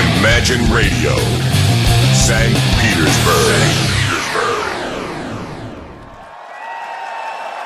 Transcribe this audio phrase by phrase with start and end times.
[0.00, 1.14] Imagine Radio,
[2.14, 2.56] St.
[2.80, 3.90] Petersburg.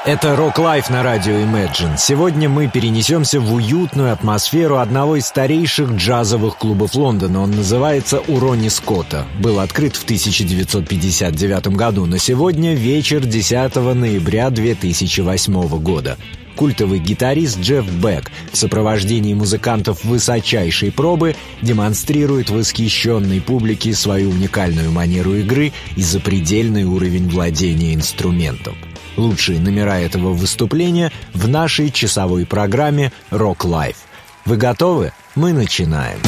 [0.04, 1.96] Это Rock Life на радио Imagine.
[1.96, 7.40] Сегодня мы перенесемся в уютную атмосферу одного из старейших джазовых клубов Лондона.
[7.40, 9.26] Он называется «У Ронни Скотта».
[9.38, 16.18] Был открыт в 1959 году, но сегодня вечер 10 ноября 2008 года.
[16.56, 25.34] Культовый гитарист Джефф Бек в сопровождении музыкантов высочайшей пробы демонстрирует восхищенной публике свою уникальную манеру
[25.34, 28.76] игры и запредельный уровень владения инструментом.
[29.16, 33.96] Лучшие номера этого выступления в нашей часовой программе «Rock Life».
[34.44, 35.12] Вы готовы?
[35.34, 36.18] Мы начинаем.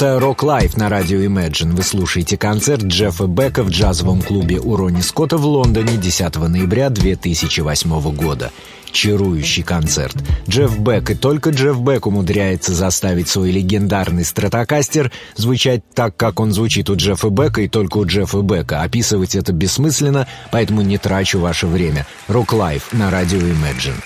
[0.00, 1.76] Это Rock Life на радио Imagine.
[1.76, 6.88] Вы слушаете концерт Джеффа Бека в джазовом клубе у Ронни Скотта в Лондоне 10 ноября
[6.88, 8.50] 2008 года.
[8.92, 10.16] Чарующий концерт.
[10.48, 16.52] Джефф Бек и только Джефф Бек умудряется заставить свой легендарный стратокастер звучать так, как он
[16.52, 18.80] звучит у Джеффа Бека и только у Джеффа Бека.
[18.80, 22.06] Описывать это бессмысленно, поэтому не трачу ваше время.
[22.26, 24.02] Rock Life на радио Imagine.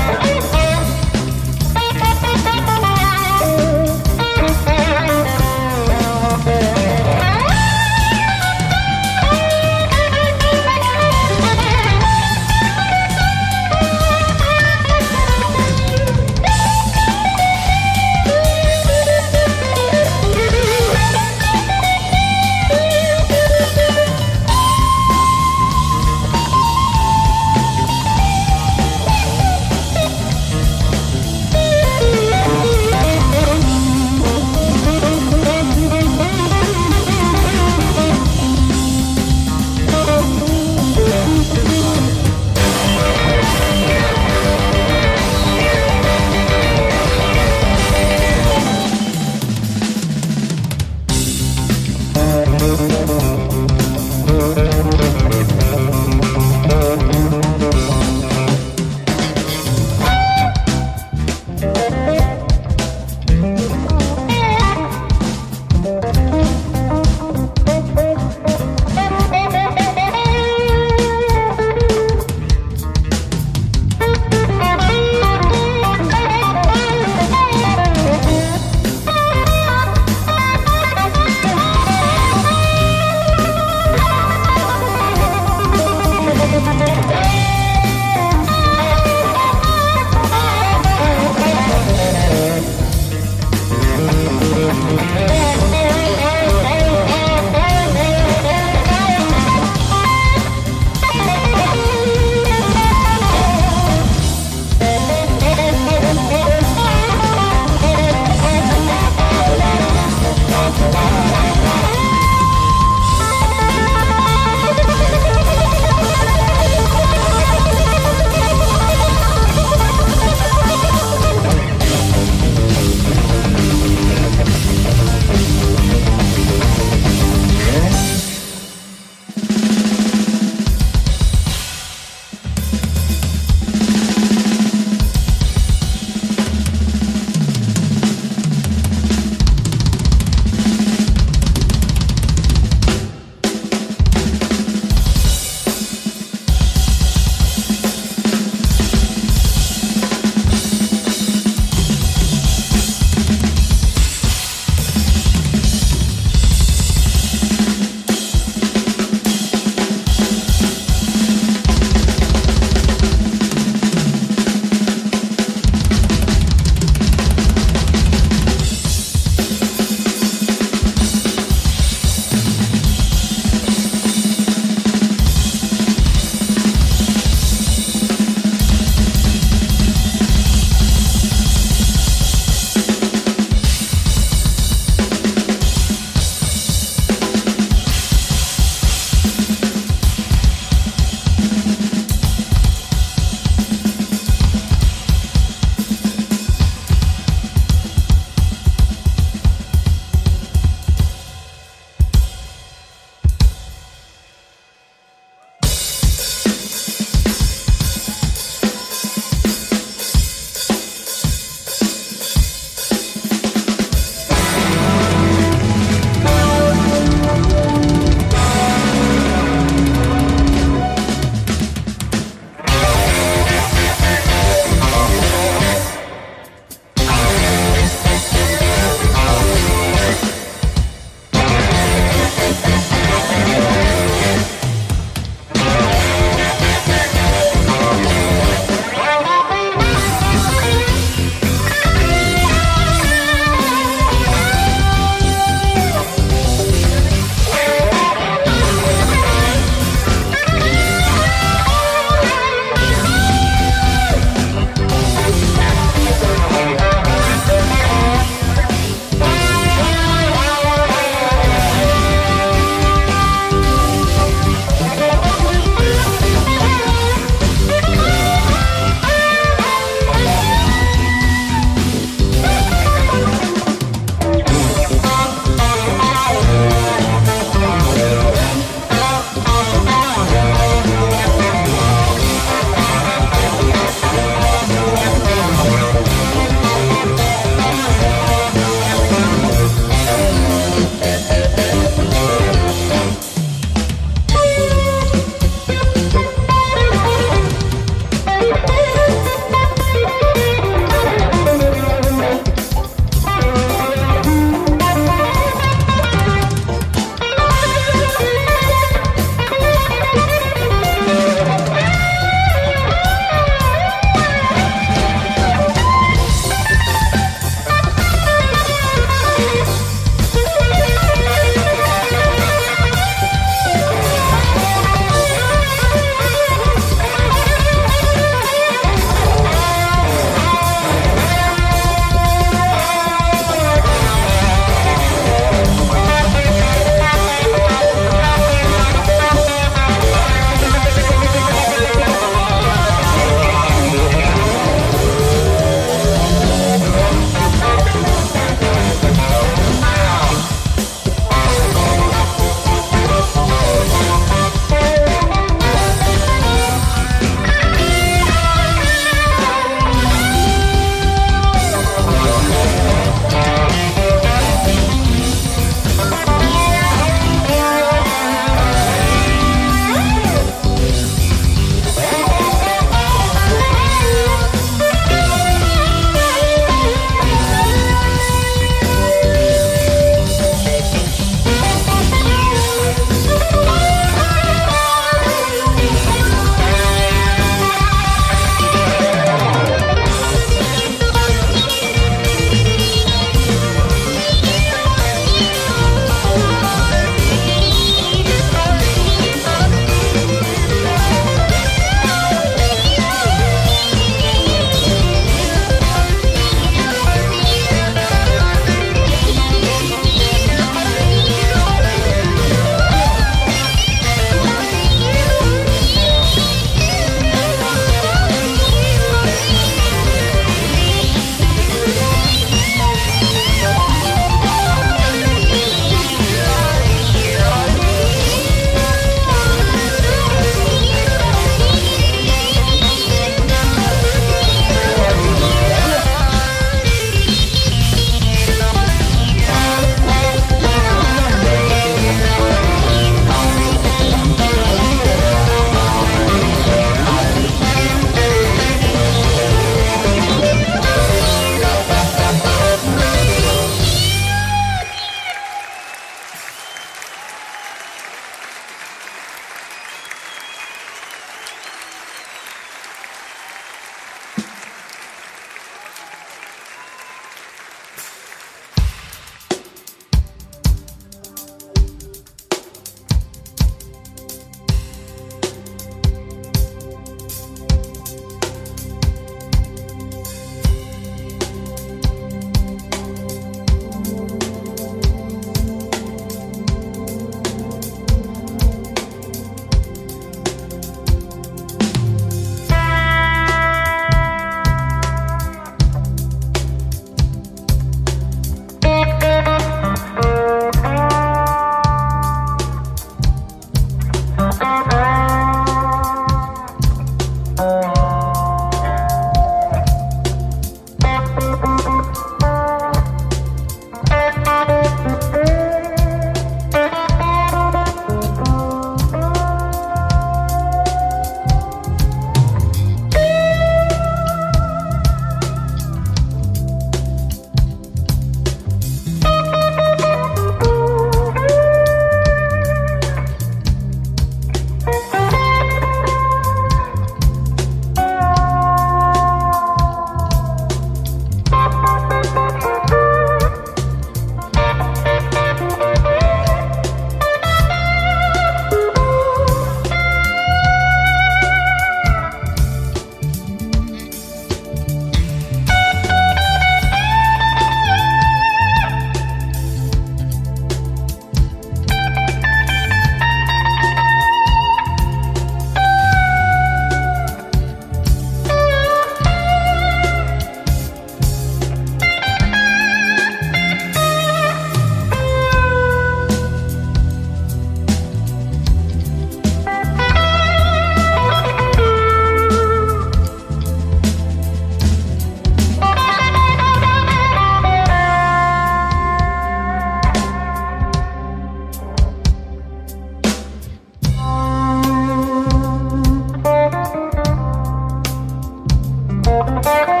[599.31, 600.00] Música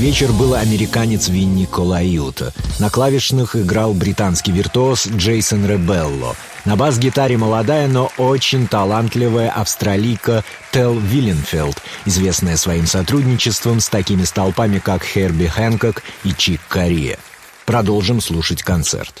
[0.00, 2.54] вечер был американец Винни Колаюта.
[2.78, 6.34] На клавишных играл британский виртуоз Джейсон Ребелло.
[6.64, 10.42] На бас-гитаре молодая, но очень талантливая австралийка
[10.72, 11.76] Тел Вилленфелд,
[12.06, 17.18] известная своим сотрудничеством с такими столпами, как Херби Хэнкок и Чик Кория.
[17.66, 19.20] Продолжим слушать концерт.